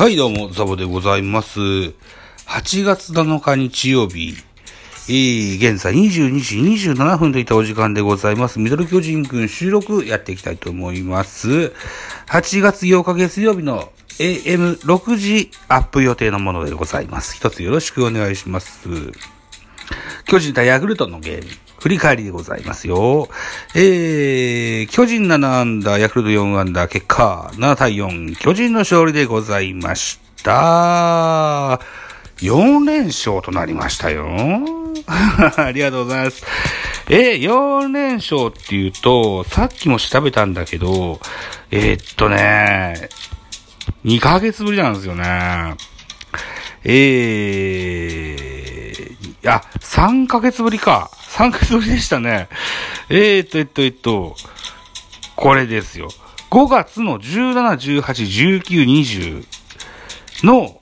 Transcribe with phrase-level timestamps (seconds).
[0.00, 1.60] はい、どうも、ザボでございます。
[1.60, 1.92] 8
[2.84, 4.34] 月7日日曜日、
[5.10, 6.56] えー、現在22時
[6.88, 8.60] 27分といったお時間でございます。
[8.60, 11.74] ミドル巨人くん収録やっていきたいと思います。
[12.28, 17.36] 8月8日月曜日の AM6 時アップ予定のものでございます。
[17.36, 18.88] 一つよろしくお願いします。
[20.24, 23.28] 巨人対ヤクルトのゲーム、振り返りでございますよ。
[23.74, 31.80] えー、巨人7アンダー、ヤクルト4アンダー、結果、7対4、巨人の勝利でございました。
[32.36, 34.26] 4連勝となりましたよ。
[35.56, 36.44] ありがとうございます。
[37.08, 41.18] えー、4連勝っていうと、さっきも調べたんだけど、
[41.70, 43.08] えーっとね、
[44.04, 45.76] 2ヶ月ぶりなんですよね。
[46.84, 51.10] えー、いや、3ヶ月ぶりか。
[51.40, 52.48] 3ヶ月ぶりでしたね。
[53.08, 54.36] えーと、えっと、えっと、
[55.36, 56.10] これですよ。
[56.50, 60.78] 5月の17、18、19、20の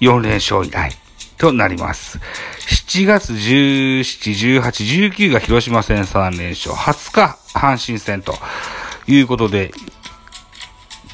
[0.00, 0.92] 4連勝以来
[1.38, 2.20] となります。
[2.68, 8.34] 7月17、18、19が広島戦3連勝、20日阪神戦と
[9.06, 9.72] いうことで、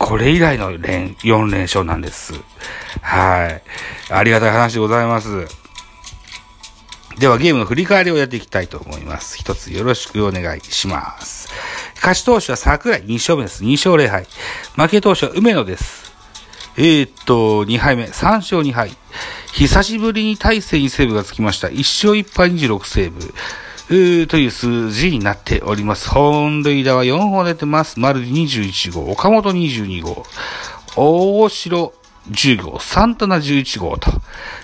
[0.00, 2.32] これ以来の連4連勝なんです。
[3.02, 3.62] はい。
[4.12, 5.63] ありがたい話でございます。
[7.18, 9.38] ではゲームの振り返りをやっていきたいと思います。
[9.38, 11.48] 一つよろしくお願いします。
[11.96, 13.62] 勝ち投手は桜井2勝目です。
[13.62, 14.26] 2勝0敗。
[14.76, 16.12] 負け投手は梅野です。
[16.76, 18.96] えー、っと、2敗目、3勝2敗。
[19.52, 21.68] 久しぶりに大勢にセーブがつきました。
[21.68, 23.32] 1勝1敗26セーブ。
[23.90, 26.10] うーという数字になっております。
[26.10, 28.00] 本塁打は4本出てます。
[28.00, 30.24] 丸21号、岡本22号、
[30.96, 31.92] 大城
[32.30, 34.10] 10号、サンタナ11号と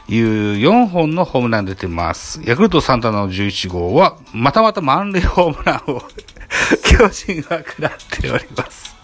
[0.08, 0.24] いう
[0.56, 2.40] 4本のホームラン出てます。
[2.44, 6.02] ヤクルトサンタナの11号は、またまた満塁ホームランを
[6.84, 8.96] 巨人が食らっております。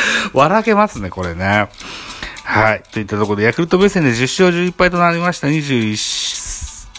[0.32, 1.68] 笑けますね、これね。
[2.44, 2.82] はい。
[2.92, 5.48] といったところで、ヤクルト目線で10勝11敗となりました。
[5.48, 5.92] 21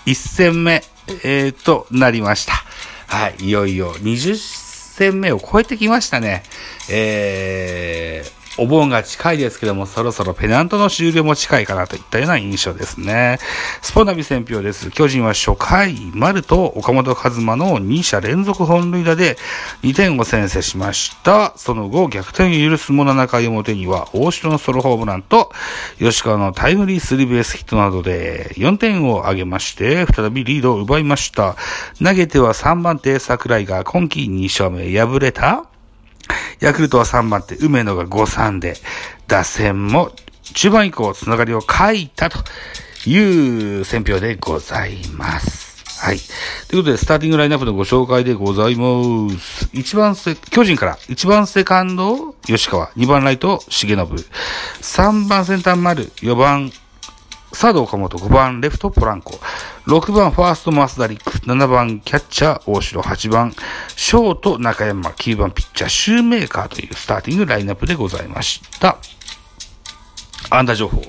[0.06, 0.84] 1戦目、
[1.24, 2.54] えー、となりました。
[3.08, 3.46] はい。
[3.46, 6.44] いよいよ20戦目を超えてきましたね。
[6.90, 13.40] えー、お盆が近いですけども、そろそろペナントの終了も近いかなといったような印象ですね。
[13.82, 14.90] スポナビ選票です。
[14.92, 19.38] 巨人は初回、丸と岡本和真の2者連続本塁打で
[19.84, 21.54] 2点を先制しました。
[21.56, 25.52] その後、逆転を許すも7回表には、大城のソロホームランと、
[26.00, 31.56] 吉川のタイムリースリーベースヒットなどで4点を挙げまして、再びリードを奪いました。
[32.04, 35.66] 投げては3番手桜井が今季2勝目敗れた
[36.60, 38.76] ヤクルトは3番手、梅野が5-3で、
[39.28, 40.12] 打線も
[40.54, 42.40] 中盤以降つながりを欠いたと
[43.08, 45.68] いう選評でございます。
[46.00, 46.18] はい。
[46.68, 49.70] ということで、スターティングラインナップのご紹介でございます。
[49.74, 56.72] 一番せ、巨人から、1番セカンド、吉川、2番ライト、重信、3番センター丸、4番
[57.54, 59.40] サード岡本、5番レフトポランコ、
[59.88, 63.54] 6番ファーストマスダリック、7番キャッチャー大城、8番
[63.96, 68.98] ショート中山、9番ピッチャーシューメーカーというスターティングラインナップでございました。
[70.50, 71.02] 安打情報。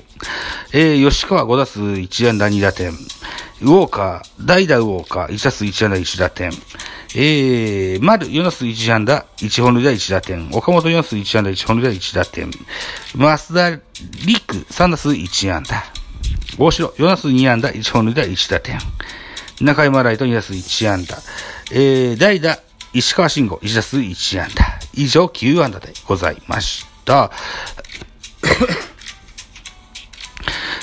[0.71, 2.91] えー、吉川5打数1安打2打点。
[2.91, 6.51] ウォーカー、代打ウォーカー、1打数1安打1打点。
[7.15, 10.49] えー、丸4打数1安打、1本塁打1打点。
[10.53, 12.49] 岡本4打数1安打、1本塁打1打点。
[13.13, 13.81] 増田
[14.25, 15.98] 陸3打数1安打。
[16.57, 18.79] 大城4打数2安打、1本塁打1打点。
[19.61, 21.17] 中山ライト2打数1安打。
[21.71, 22.59] えー、代打、
[22.93, 24.79] 石川慎吾1打数1安打。
[24.93, 27.31] 以上9安打でございました。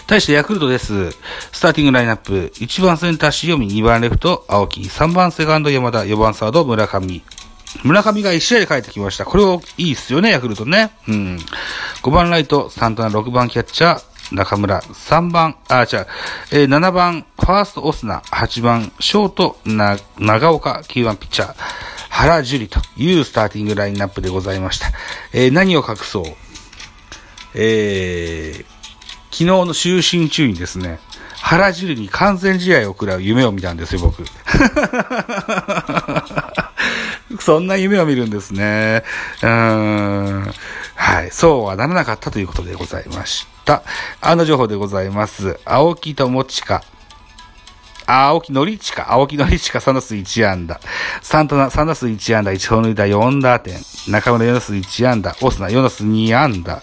[0.07, 1.11] 対してヤクルトです。
[1.53, 2.53] スターティングラインナップ。
[2.57, 7.23] 1番センター塩見、2番レフト青木、3番セカンド山田、4番サード村上。
[7.83, 9.25] 村上が1試合で帰ってきました。
[9.25, 10.93] これをいいっすよね、ヤクルトね。
[11.09, 11.39] うん。
[12.03, 14.03] 5番ライト、サンタナ、6番キャッチャー、
[14.33, 16.07] 中村、3番、あ、違う、
[16.53, 21.55] えー、7番、ファーストオスナ、8番、ショート、な、長岡、9番ピッチャー、
[22.11, 24.91] 原樹里というスターティングラインナップでございました。
[25.33, 26.25] えー、何を隠そう？
[27.55, 28.65] えー、
[29.31, 30.99] 昨日の就寝中にですね、
[31.41, 34.25] 原樹里に完全試合を食らう夢を見たんですよ、僕。
[37.41, 39.05] そんな夢を見るんですね。
[39.43, 39.49] うー
[40.49, 40.53] ん。
[40.97, 41.31] はい。
[41.31, 43.83] そうはならなかったということでございました。
[44.21, 45.61] あの情報でございます。
[45.65, 46.83] 青木友近。
[48.07, 50.81] 青木のりちか、青木のりちか3打数1安打。
[51.23, 53.77] サンタナ3打数1安打、1本塁打4打点。
[54.09, 55.37] 中村4打数1安打。
[55.43, 56.81] オスナ4打数2安打。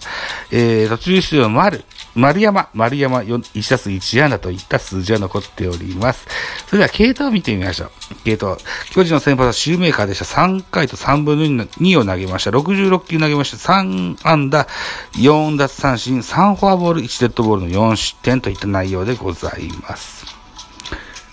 [0.50, 1.84] えー、途中出場丸、
[2.14, 6.26] 丸山、丸山1打数1安打といった数字が残っております。
[6.66, 7.90] それでは、系統を見てみましょう。
[8.24, 8.56] 系統。
[8.90, 10.24] 巨人の先発はシューメーカーでした。
[10.24, 12.50] 3回と3分の2を投げました。
[12.50, 13.56] 66球投げました。
[13.56, 14.66] 3安打、
[15.14, 20.33] 4奪三振、3フォアボール、1デッドボールの4失点といった内容でございます。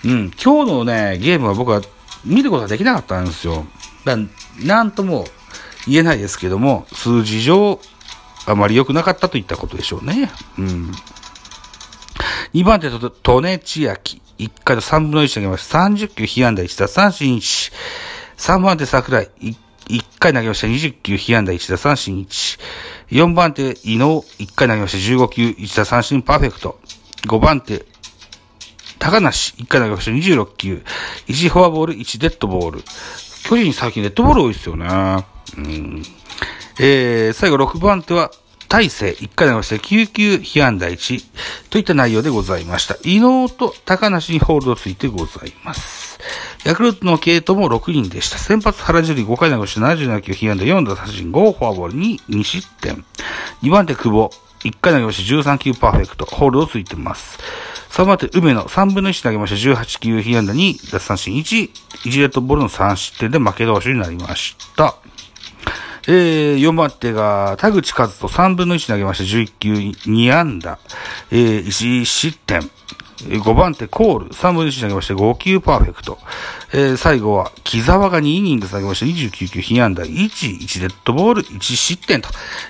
[0.06, 1.81] うん、今日のね、ゲームは僕は
[2.25, 3.65] 見ることができなかったんですよ。
[4.06, 4.18] だ
[4.63, 5.25] なんとも
[5.88, 7.80] 言えないですけども、数字上、
[8.45, 10.31] あまり良くなかったといったことでしょうね。
[10.57, 10.92] うん。
[12.53, 14.21] 2番手と、トネチアキ。
[14.39, 15.80] 1回と3分の1投げました。
[15.80, 17.71] 30球被安打1打三振1。
[18.38, 19.30] 3番手桜井。
[19.88, 20.68] 1回投げました。
[20.68, 22.59] 20球被安打1打三振1。
[23.12, 24.24] 4番手伊能。
[24.39, 24.98] 1回投げました。
[24.98, 26.80] 15球1打三振パーフェクト。
[27.27, 27.86] 5番手
[29.01, 30.83] 高梨、1回投げました26球。
[31.25, 32.83] 1フォアボール、1デッドボール。
[33.50, 34.86] 巨人最近デッドボール多いですよね。
[35.57, 36.03] うん。
[36.80, 38.30] えー、最後6番手は、
[38.69, 41.25] 大勢、1回投げました9球、被安打1。
[41.71, 42.95] といった内容でございました。
[43.03, 46.19] 伊能と高梨にホールドついてございます。
[46.63, 48.38] ヤクルトの系統も6人でした。
[48.38, 53.03] 先発原樹里5回投げました77球、被安打4打三振5、フォアボール2、2失点。
[53.63, 54.30] 2番手久保、
[54.63, 57.39] 1回投げました13球パーフェクト、ホールドついてます。
[57.91, 59.55] 3番手、梅野、3分の1投げました。
[59.57, 61.69] 18球、被安打2、奪三振1、
[62.05, 64.95] 1レッドボールの3失点で負け投手になりました。
[66.07, 69.23] えー、4番手が、田口和人、3分の1投げました。
[69.25, 70.79] 11球、2安打、
[71.31, 72.61] えー、1失点。
[73.27, 76.17] 5番手、コール、3分の1投げまして、5球パーフェクト。
[76.71, 80.09] えー、最後は、木沢が2イニング投げまして、29球、被安打1、
[80.59, 82.29] 1デッドボール、1失点と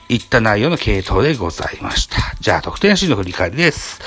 [0.10, 2.18] いった内容の系統でございました。
[2.40, 4.02] じゃあ、得点シーンの振り返りです。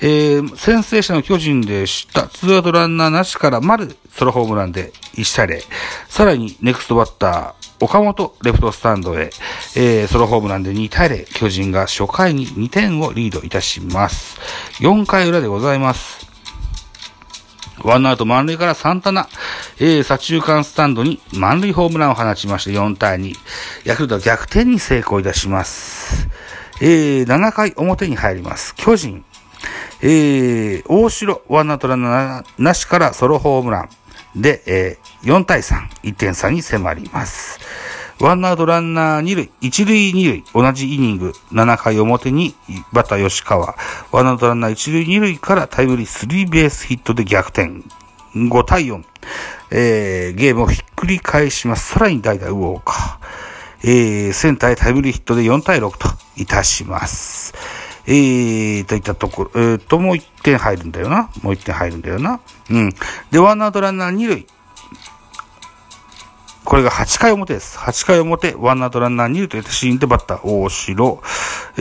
[0.00, 2.26] えー、先制者の巨人でした。
[2.28, 5.62] ツーアウトランナーなしから丸ソロホームランで1対0。
[6.08, 9.30] さらに、ネクストバッター、岡本レフトスタンドへ、
[9.76, 11.24] えー、ソロホームランで2対0。
[11.34, 14.38] 巨人が初回に2点をリードいたします。
[14.80, 16.24] 4回裏でございます。
[17.82, 19.28] ワンアウト満塁からサンタナ、
[19.78, 23.34] えー、左中間スタンドに満塁ホームランを放ちまして4対2。
[23.84, 26.28] ヤクルトは逆転に成功いたします。
[26.80, 28.74] えー、7回表に入ります。
[28.76, 29.24] 巨人、
[30.06, 33.88] えー、大城、ワンアウトランナーなしからソロホームラ
[34.34, 37.58] ンで、えー、4対3、1点差に迫ります。
[38.20, 42.54] ワンアウトランナー2塁、1塁2塁、同じイニング、7回表に、
[42.92, 43.76] バッター吉川、
[44.12, 47.70] ワンアウトランナー1塁2塁からタイムリースリーベースヒットで逆転。
[48.34, 49.02] 5対4、
[49.70, 51.94] えー、ゲームをひっくり返します。
[51.94, 57.54] さらに代打ウォーカー、えー、センターへタイムリーヒットで4対6といたします。
[58.06, 61.30] えー、といったところ、えー、と、もう1点入るんだよな。
[61.42, 62.40] もう1点入るんだよな。
[62.70, 62.90] うん。
[63.30, 64.46] で、ワンアウトランナー2塁。
[66.64, 67.78] これが8回表です。
[67.78, 71.22] 8回表、ワンアウトランナー2塁といったシーンでバッター大城、
[71.76, 71.80] え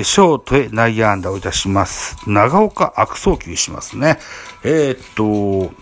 [0.00, 2.16] ー、ショートへ内野安打をいたします。
[2.26, 4.18] 長岡悪送球しますね。
[4.64, 5.72] えー、っと、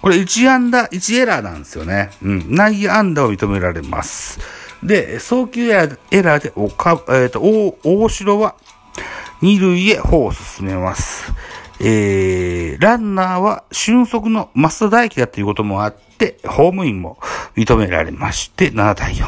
[0.00, 2.10] これ1安打、1エラーなんですよね。
[2.22, 2.54] うん。
[2.54, 4.40] 内野安打を認められます。
[4.82, 8.56] で、送球エラーで、おか、えっ、と、大、大城は
[9.42, 11.32] 二塁へ歩を進めます。
[11.80, 17.18] えー、ランナーは俊足の増田大輝だということもあって、ホームインも
[17.56, 19.26] 認められまして、7対4。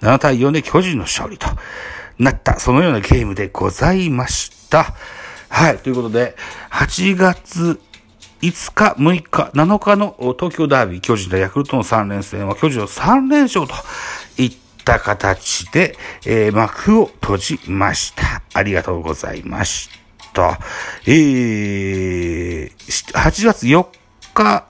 [0.00, 1.46] 7対4で巨人の勝利と
[2.18, 4.94] なった、そのようなゲームでございました。
[5.50, 6.36] はい、ということで、
[6.70, 7.78] 8月
[8.40, 13.74] 5日、6日、7日の東京ダービー、巨人とヤクルトの3連戦は巨人の3連勝と
[14.80, 15.96] った形で、
[16.26, 18.42] えー、幕を閉じました。
[18.54, 19.90] ありがとうございまし
[20.32, 20.58] た。
[21.06, 22.70] えー、
[23.14, 23.86] 8月4
[24.34, 24.66] 日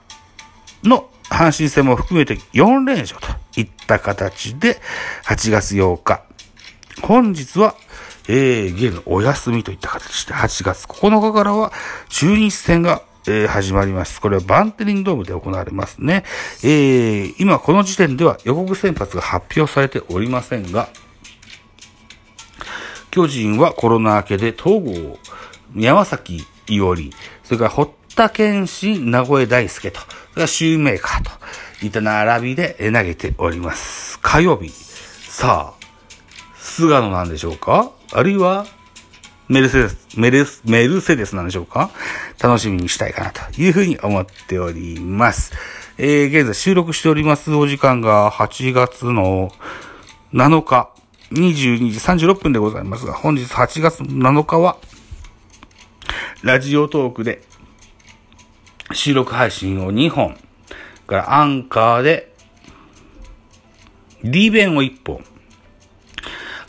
[0.83, 3.27] の阪神戦も含めて4連勝と
[3.59, 4.79] いった形で、
[5.25, 6.21] 8月8日、
[7.01, 7.75] 本日は、
[8.27, 11.71] えー、ゲームお休みといった形で、8月9日からは
[12.09, 14.19] 中日戦がえー、始まります。
[14.19, 16.23] これはバンテリンドームで行われますね。
[16.63, 20.89] えー、今この時点では予告先発が発表されておりませんが、
[23.11, 25.19] 巨人はコロナ明けで東郷、
[25.75, 27.11] 山崎伊織、
[27.43, 31.23] それから堀田健信、名古屋大輔と、それからシューメーカー
[31.79, 34.17] といった並びで投げております。
[34.19, 34.69] 火曜日。
[34.69, 35.85] さあ、
[36.57, 37.91] 菅野なんでしょうか？
[38.13, 38.65] あるいは、
[39.51, 41.91] メルセデス、メルス、メルセデスなんでしょうか？
[42.41, 45.51] 楽しみにしたいかなというふうに思っております。
[45.97, 49.51] えー、現在収録しておりますお時間が8月の
[50.33, 50.89] 7日、
[51.33, 54.77] 22時36分でございますが、本日8月7日は、
[56.43, 57.41] ラジオトークで、
[58.93, 60.37] 収録配信を2本、
[61.11, 62.33] からアンカーで
[64.23, 65.25] D 弁を1本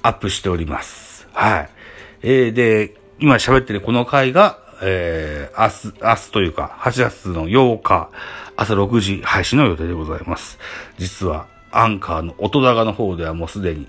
[0.02, 1.28] アップしております。
[1.32, 1.81] はい。
[2.22, 8.10] えー、で、今喋ってるこの回が、えー、明日、明日というか、8月の8日、
[8.56, 10.58] 朝6時配信の予定でございます。
[10.98, 13.88] 実は、アンカーの音高の方ではもうすでに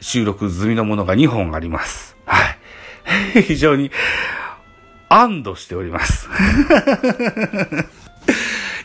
[0.00, 2.16] 収録済みのものが2本あります。
[2.24, 2.38] は
[3.34, 3.42] い。
[3.42, 3.90] 非常に
[5.08, 6.28] 安堵しております。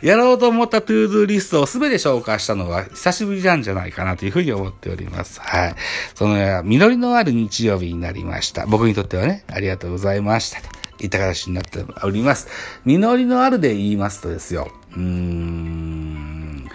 [0.03, 5.39] やろうと思った to do リストをすべて紹介したのは久しぶりなんじゃないかなというふうに思っております。
[5.39, 5.75] はい。
[6.13, 8.65] その、実りのある日曜日になりました。
[8.65, 10.59] 僕にとってはね、ありがとうございました。
[10.61, 10.67] と
[11.05, 12.49] いった形になっております。
[12.83, 14.69] 実りのあるで言いますとですよ。
[14.91, 16.69] うーん。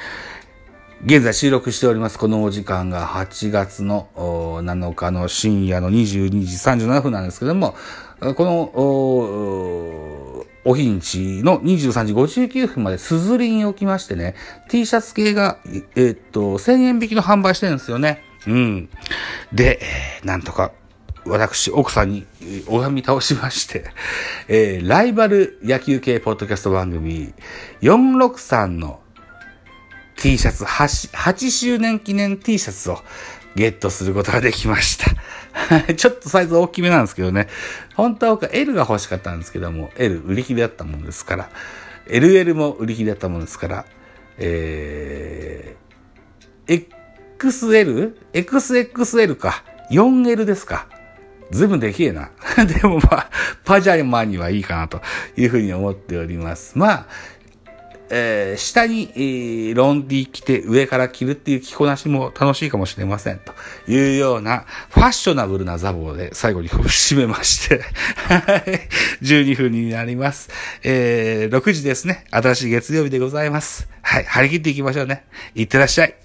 [1.05, 2.19] 現在収録しております。
[2.19, 7.77] このお時間が8月の7日の深夜の22時37分なんですけども、
[8.21, 8.73] この、
[10.69, 14.35] お日にちの23時59分までスズリに置きましてね、
[14.69, 15.59] T シャツ系が、
[15.97, 18.23] えー、っと、1000円引きの販売してるんですよね。
[18.47, 18.91] うん。
[19.51, 19.81] で、
[20.25, 20.73] なんとか、
[21.25, 22.27] 私、奥さんに
[22.67, 23.85] 拝み倒しまして、
[24.49, 27.33] えー、ライバル野球系ポッドキャスト番組、
[27.81, 29.01] 463の
[30.17, 33.03] T シャツ8、8周年記念 T シャツを
[33.55, 35.13] ゲットすることができました。
[35.97, 37.49] ちょっとサイズ大きめなんですけどね。
[37.95, 41.51] 本当は僕は L が欲しかったんですけども、L 売り切れだったもんですから、
[42.09, 43.85] LL も売り切れだったもんですから、
[44.39, 46.87] えー、
[47.39, 48.15] XL?
[48.33, 49.63] XXL か。
[49.91, 50.87] 4L ですか。
[51.51, 52.31] ずいぶんできえな。
[52.67, 53.31] でもまあ、
[53.65, 55.01] パジャマにはいいかなと
[55.37, 56.79] いうふうに思っております。
[56.79, 57.07] まあ、
[58.11, 63.39] えー、下に、えー、ロンディ着て上から着るっていう着こなしも楽しいかもしれません。
[63.39, 63.53] と
[63.91, 67.83] いうようなファッショナブルなザボで最後に締めまして、
[69.23, 70.51] 12分になります。
[70.83, 72.25] えー、6時ですね。
[72.31, 73.89] 新しい月曜日でございます。
[74.03, 75.25] はい、張り切っていきましょうね。
[75.55, 76.19] いってらっしゃい。